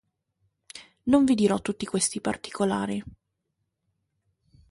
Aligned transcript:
Non 1.11 1.25
vi 1.25 1.35
dirò 1.35 1.61
tutti 1.61 1.85
questi 1.85 2.21
particolari. 2.21 3.03